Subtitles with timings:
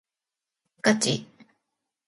[0.81, 1.27] ガチ？